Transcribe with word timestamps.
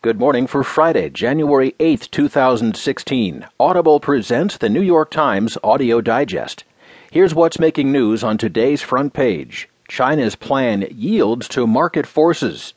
Good 0.00 0.20
morning 0.20 0.46
for 0.46 0.62
Friday, 0.62 1.10
January 1.10 1.74
8, 1.80 2.08
2016. 2.12 3.44
Audible 3.58 3.98
presents 3.98 4.56
the 4.56 4.68
New 4.68 4.80
York 4.80 5.10
Times 5.10 5.58
Audio 5.64 6.00
Digest. 6.00 6.62
Here's 7.10 7.34
what's 7.34 7.58
making 7.58 7.90
news 7.90 8.22
on 8.22 8.38
today's 8.38 8.80
front 8.80 9.12
page 9.12 9.68
China's 9.88 10.36
plan 10.36 10.86
yields 10.88 11.48
to 11.48 11.66
market 11.66 12.06
forces. 12.06 12.74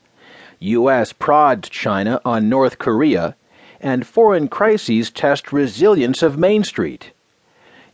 U.S. 0.58 1.12
prods 1.12 1.68
China 1.68 2.20
on 2.24 2.48
North 2.48 2.80
Korea, 2.80 3.36
and 3.80 4.04
foreign 4.04 4.48
crises 4.48 5.08
test 5.08 5.52
resilience 5.52 6.24
of 6.24 6.36
Main 6.36 6.64
Street. 6.64 7.12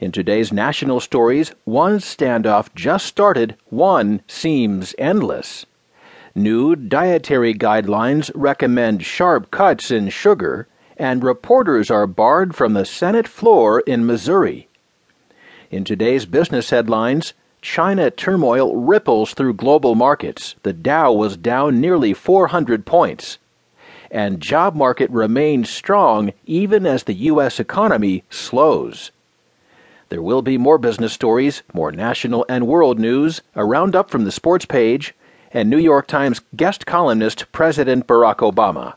In 0.00 0.10
today's 0.10 0.54
national 0.54 1.00
stories, 1.00 1.52
one 1.64 1.98
standoff 1.98 2.74
just 2.74 3.04
started, 3.04 3.56
one 3.66 4.22
seems 4.26 4.94
endless. 4.96 5.66
New 6.38 6.76
dietary 6.76 7.52
guidelines 7.52 8.30
recommend 8.32 9.04
sharp 9.04 9.50
cuts 9.50 9.90
in 9.90 10.08
sugar, 10.08 10.68
and 10.96 11.24
reporters 11.24 11.90
are 11.90 12.06
barred 12.06 12.54
from 12.54 12.74
the 12.74 12.84
Senate 12.84 13.26
floor 13.26 13.80
in 13.80 14.06
Missouri. 14.06 14.68
In 15.72 15.82
today's 15.82 16.26
business 16.26 16.70
headlines, 16.70 17.32
China 17.60 18.08
turmoil 18.08 18.76
ripples 18.76 19.34
through 19.34 19.54
global 19.54 19.96
markets. 19.96 20.54
The 20.62 20.72
Dow 20.72 21.12
was 21.12 21.36
down 21.36 21.80
nearly 21.80 22.14
400 22.14 22.86
points. 22.86 23.38
And 24.08 24.40
job 24.40 24.76
market 24.76 25.10
remains 25.10 25.68
strong 25.68 26.32
even 26.46 26.86
as 26.86 27.02
the 27.02 27.14
U.S. 27.14 27.58
economy 27.58 28.22
slows. 28.30 29.10
There 30.08 30.22
will 30.22 30.42
be 30.42 30.56
more 30.56 30.78
business 30.78 31.12
stories, 31.12 31.64
more 31.74 31.90
national 31.90 32.46
and 32.48 32.68
world 32.68 33.00
news, 33.00 33.40
a 33.56 33.64
roundup 33.64 34.08
from 34.08 34.22
the 34.22 34.30
sports 34.30 34.66
page, 34.66 35.14
and 35.52 35.68
New 35.68 35.78
York 35.78 36.06
Times 36.06 36.40
guest 36.56 36.86
columnist 36.86 37.50
President 37.52 38.06
Barack 38.06 38.36
Obama. 38.36 38.94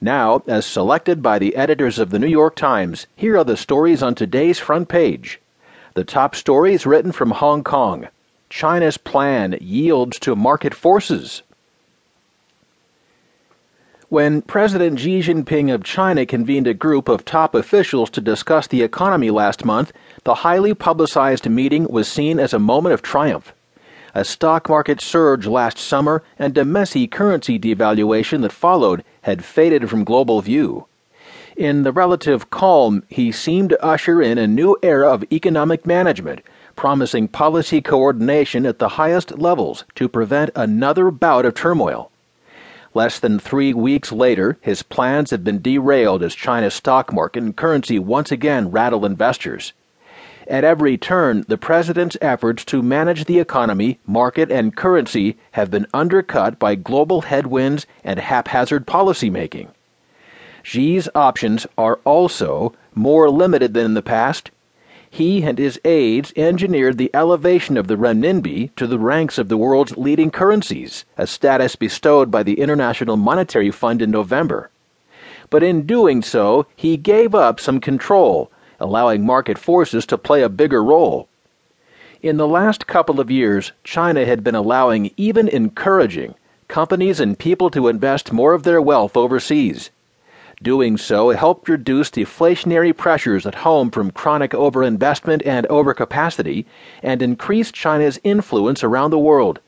Now, 0.00 0.42
as 0.46 0.64
selected 0.64 1.22
by 1.22 1.38
the 1.38 1.54
editors 1.56 1.98
of 1.98 2.10
the 2.10 2.18
New 2.18 2.28
York 2.28 2.56
Times, 2.56 3.06
here 3.16 3.36
are 3.36 3.44
the 3.44 3.56
stories 3.56 4.02
on 4.02 4.14
today's 4.14 4.58
front 4.58 4.88
page. 4.88 5.40
The 5.94 6.04
top 6.04 6.34
stories 6.34 6.86
written 6.86 7.12
from 7.12 7.32
Hong 7.32 7.62
Kong. 7.62 8.08
China's 8.48 8.96
plan 8.96 9.58
yields 9.60 10.18
to 10.20 10.34
market 10.34 10.74
forces. 10.74 11.42
When 14.08 14.42
President 14.42 14.98
Xi 14.98 15.20
Jinping 15.20 15.72
of 15.72 15.84
China 15.84 16.26
convened 16.26 16.66
a 16.66 16.74
group 16.74 17.08
of 17.08 17.24
top 17.24 17.54
officials 17.54 18.10
to 18.10 18.20
discuss 18.20 18.66
the 18.66 18.82
economy 18.82 19.30
last 19.30 19.64
month, 19.64 19.92
the 20.24 20.34
highly 20.34 20.74
publicized 20.74 21.48
meeting 21.48 21.86
was 21.86 22.08
seen 22.08 22.40
as 22.40 22.52
a 22.52 22.58
moment 22.58 22.92
of 22.92 23.02
triumph. 23.02 23.52
A 24.14 24.24
stock 24.24 24.68
market 24.68 25.00
surge 25.00 25.46
last 25.46 25.78
summer 25.78 26.22
and 26.38 26.56
a 26.58 26.64
messy 26.64 27.06
currency 27.06 27.58
devaluation 27.58 28.42
that 28.42 28.52
followed 28.52 29.04
had 29.22 29.44
faded 29.44 29.88
from 29.88 30.04
global 30.04 30.40
view. 30.40 30.86
In 31.56 31.82
the 31.82 31.92
relative 31.92 32.50
calm, 32.50 33.02
he 33.08 33.30
seemed 33.30 33.70
to 33.70 33.84
usher 33.84 34.22
in 34.22 34.38
a 34.38 34.46
new 34.46 34.76
era 34.82 35.08
of 35.12 35.24
economic 35.30 35.86
management, 35.86 36.40
promising 36.74 37.28
policy 37.28 37.80
coordination 37.80 38.64
at 38.64 38.78
the 38.78 38.90
highest 38.90 39.38
levels 39.38 39.84
to 39.94 40.08
prevent 40.08 40.50
another 40.56 41.10
bout 41.10 41.44
of 41.44 41.54
turmoil. 41.54 42.10
Less 42.94 43.20
than 43.20 43.38
three 43.38 43.72
weeks 43.72 44.10
later, 44.10 44.58
his 44.60 44.82
plans 44.82 45.30
have 45.30 45.44
been 45.44 45.62
derailed 45.62 46.22
as 46.22 46.34
China's 46.34 46.74
stock 46.74 47.12
market 47.12 47.42
and 47.42 47.56
currency 47.56 47.98
once 47.98 48.32
again 48.32 48.70
rattle 48.70 49.06
investors. 49.06 49.72
At 50.50 50.64
every 50.64 50.98
turn, 50.98 51.44
the 51.46 51.56
president's 51.56 52.16
efforts 52.20 52.64
to 52.64 52.82
manage 52.82 53.26
the 53.26 53.38
economy, 53.38 54.00
market, 54.04 54.50
and 54.50 54.74
currency 54.74 55.36
have 55.52 55.70
been 55.70 55.86
undercut 55.94 56.58
by 56.58 56.74
global 56.74 57.20
headwinds 57.20 57.86
and 58.02 58.18
haphazard 58.18 58.84
policymaking. 58.84 59.68
Xi's 60.64 61.08
options 61.14 61.68
are 61.78 62.00
also 62.04 62.74
more 62.96 63.30
limited 63.30 63.74
than 63.74 63.84
in 63.84 63.94
the 63.94 64.02
past. 64.02 64.50
He 65.08 65.44
and 65.44 65.56
his 65.56 65.80
aides 65.84 66.32
engineered 66.34 66.98
the 66.98 67.14
elevation 67.14 67.76
of 67.76 67.86
the 67.86 67.96
renminbi 67.96 68.74
to 68.74 68.88
the 68.88 68.98
ranks 68.98 69.38
of 69.38 69.48
the 69.48 69.56
world's 69.56 69.96
leading 69.96 70.32
currencies, 70.32 71.04
a 71.16 71.28
status 71.28 71.76
bestowed 71.76 72.28
by 72.28 72.42
the 72.42 72.58
International 72.58 73.16
Monetary 73.16 73.70
Fund 73.70 74.02
in 74.02 74.10
November. 74.10 74.68
But 75.48 75.62
in 75.62 75.86
doing 75.86 76.22
so, 76.22 76.66
he 76.74 76.96
gave 76.96 77.36
up 77.36 77.60
some 77.60 77.78
control 77.78 78.50
allowing 78.80 79.24
market 79.24 79.58
forces 79.58 80.06
to 80.06 80.18
play 80.18 80.42
a 80.42 80.48
bigger 80.48 80.82
role. 80.82 81.28
In 82.22 82.36
the 82.36 82.48
last 82.48 82.86
couple 82.86 83.20
of 83.20 83.30
years, 83.30 83.72
China 83.84 84.24
had 84.24 84.42
been 84.42 84.54
allowing, 84.54 85.10
even 85.16 85.48
encouraging, 85.48 86.34
companies 86.68 87.20
and 87.20 87.38
people 87.38 87.70
to 87.70 87.88
invest 87.88 88.32
more 88.32 88.52
of 88.52 88.62
their 88.62 88.80
wealth 88.80 89.16
overseas. 89.16 89.90
Doing 90.62 90.98
so 90.98 91.30
helped 91.30 91.68
reduce 91.68 92.10
deflationary 92.10 92.94
pressures 92.94 93.46
at 93.46 93.54
home 93.54 93.90
from 93.90 94.10
chronic 94.10 94.50
overinvestment 94.50 95.40
and 95.46 95.66
overcapacity 95.68 96.66
and 97.02 97.22
increased 97.22 97.74
China's 97.74 98.20
influence 98.22 98.84
around 98.84 99.10
the 99.10 99.18
world. 99.18 99.60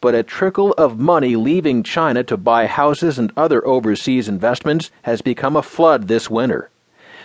But 0.00 0.14
a 0.14 0.22
trickle 0.22 0.72
of 0.74 0.98
money 0.98 1.34
leaving 1.34 1.82
China 1.82 2.22
to 2.24 2.36
buy 2.36 2.66
houses 2.66 3.18
and 3.18 3.32
other 3.36 3.66
overseas 3.66 4.28
investments 4.28 4.92
has 5.02 5.22
become 5.22 5.56
a 5.56 5.62
flood 5.62 6.06
this 6.06 6.30
winter 6.30 6.70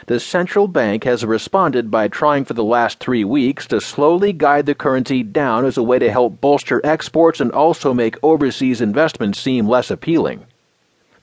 the 0.08 0.20
central 0.20 0.68
bank 0.68 1.04
has 1.04 1.26
responded 1.26 1.92
by 1.92 2.08
trying 2.08 2.46
for 2.46 2.54
the 2.54 2.64
last 2.64 3.00
three 3.00 3.24
weeks 3.24 3.68
to 3.68 3.82
slowly 3.82 4.34
guide 4.34 4.66
the 4.66 4.76
currency 4.76 5.24
down 5.24 5.66
as 5.66 5.78
a 5.78 5.84
way 5.84 6.00
to 6.00 6.12
help 6.12 6.40
bolster 6.42 6.82
exports 6.84 7.40
and 7.40 7.52
also 7.52 7.94
make 7.94 8.18
overseas 8.24 8.82
investments 8.82 9.40
seem 9.40 9.68
less 9.68 9.92
appealing. 9.92 10.46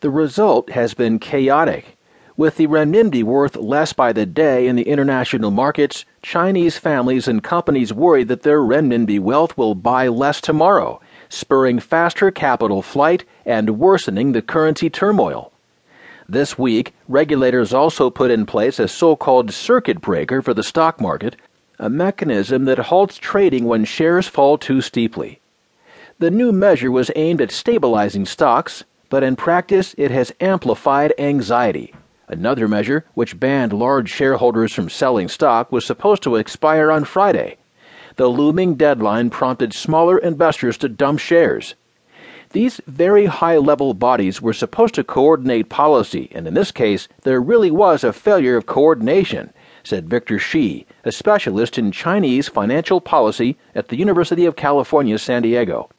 The 0.00 0.10
result 0.10 0.70
has 0.70 0.94
been 0.94 1.18
chaotic. 1.18 1.96
With 2.36 2.56
the 2.56 2.66
renminbi 2.66 3.22
worth 3.22 3.56
less 3.56 3.94
by 3.94 4.12
the 4.12 4.26
day 4.26 4.66
in 4.66 4.76
the 4.76 4.86
international 4.86 5.50
markets, 5.50 6.04
Chinese 6.20 6.76
families 6.76 7.26
and 7.26 7.42
companies 7.42 7.94
worry 7.94 8.24
that 8.24 8.42
their 8.42 8.60
renminbi 8.60 9.18
wealth 9.18 9.56
will 9.56 9.74
buy 9.74 10.08
less 10.08 10.42
tomorrow, 10.42 11.00
spurring 11.30 11.80
faster 11.80 12.30
capital 12.30 12.82
flight 12.82 13.24
and 13.46 13.78
worsening 13.78 14.32
the 14.32 14.42
currency 14.42 14.90
turmoil. 14.90 15.50
This 16.28 16.58
week, 16.58 16.92
regulators 17.06 17.72
also 17.72 18.10
put 18.10 18.32
in 18.32 18.46
place 18.46 18.80
a 18.80 18.88
so 18.88 19.14
called 19.14 19.52
circuit 19.52 20.00
breaker 20.00 20.42
for 20.42 20.54
the 20.54 20.64
stock 20.64 21.00
market, 21.00 21.36
a 21.78 21.88
mechanism 21.88 22.64
that 22.64 22.78
halts 22.78 23.16
trading 23.16 23.64
when 23.64 23.84
shares 23.84 24.26
fall 24.26 24.58
too 24.58 24.80
steeply. 24.80 25.40
The 26.18 26.30
new 26.30 26.50
measure 26.50 26.90
was 26.90 27.12
aimed 27.14 27.40
at 27.40 27.52
stabilizing 27.52 28.26
stocks, 28.26 28.82
but 29.08 29.22
in 29.22 29.36
practice 29.36 29.94
it 29.98 30.10
has 30.10 30.34
amplified 30.40 31.14
anxiety. 31.16 31.94
Another 32.26 32.66
measure, 32.66 33.04
which 33.14 33.38
banned 33.38 33.72
large 33.72 34.10
shareholders 34.10 34.72
from 34.72 34.88
selling 34.88 35.28
stock, 35.28 35.70
was 35.70 35.86
supposed 35.86 36.24
to 36.24 36.34
expire 36.34 36.90
on 36.90 37.04
Friday. 37.04 37.56
The 38.16 38.26
looming 38.26 38.74
deadline 38.74 39.30
prompted 39.30 39.72
smaller 39.72 40.18
investors 40.18 40.76
to 40.78 40.88
dump 40.88 41.20
shares. 41.20 41.76
These 42.52 42.80
very 42.86 43.26
high 43.26 43.56
level 43.56 43.92
bodies 43.92 44.40
were 44.40 44.52
supposed 44.52 44.94
to 44.94 45.04
coordinate 45.04 45.68
policy, 45.68 46.30
and 46.32 46.46
in 46.46 46.54
this 46.54 46.70
case, 46.70 47.08
there 47.22 47.40
really 47.40 47.70
was 47.70 48.04
a 48.04 48.12
failure 48.12 48.56
of 48.56 48.66
coordination, 48.66 49.52
said 49.82 50.08
Victor 50.08 50.38
Shih, 50.38 50.86
a 51.04 51.12
specialist 51.12 51.76
in 51.76 51.90
Chinese 51.92 52.48
financial 52.48 53.00
policy 53.00 53.56
at 53.74 53.88
the 53.88 53.96
University 53.96 54.46
of 54.46 54.56
California, 54.56 55.18
San 55.18 55.42
Diego. 55.42 55.90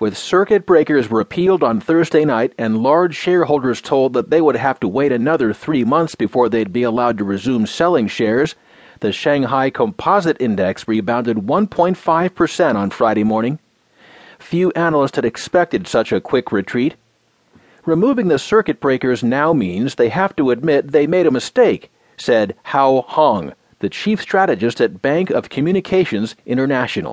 With 0.00 0.16
circuit 0.16 0.66
breakers 0.66 1.10
repealed 1.10 1.62
on 1.62 1.80
Thursday 1.80 2.24
night 2.24 2.52
and 2.58 2.82
large 2.82 3.14
shareholders 3.14 3.80
told 3.80 4.14
that 4.14 4.30
they 4.30 4.40
would 4.40 4.56
have 4.56 4.80
to 4.80 4.88
wait 4.88 5.12
another 5.12 5.52
three 5.52 5.84
months 5.84 6.16
before 6.16 6.48
they'd 6.48 6.72
be 6.72 6.82
allowed 6.82 7.18
to 7.18 7.24
resume 7.24 7.66
selling 7.66 8.08
shares, 8.08 8.56
the 8.98 9.12
Shanghai 9.12 9.70
Composite 9.70 10.40
Index 10.40 10.88
rebounded 10.88 11.36
1.5% 11.36 12.74
on 12.74 12.90
Friday 12.90 13.24
morning 13.24 13.60
Few 14.42 14.70
analysts 14.72 15.16
had 15.16 15.24
expected 15.24 15.86
such 15.86 16.12
a 16.12 16.20
quick 16.20 16.52
retreat. 16.52 16.96
Removing 17.86 18.28
the 18.28 18.38
circuit 18.38 18.80
breakers 18.80 19.22
now 19.22 19.54
means 19.54 19.94
they 19.94 20.10
have 20.10 20.36
to 20.36 20.50
admit 20.50 20.92
they 20.92 21.06
made 21.06 21.26
a 21.26 21.30
mistake, 21.30 21.90
said 22.18 22.54
Hao 22.64 23.04
Hong, 23.08 23.54
the 23.78 23.88
chief 23.88 24.20
strategist 24.20 24.80
at 24.80 25.00
Bank 25.00 25.30
of 25.30 25.48
Communications 25.48 26.34
International. 26.44 27.10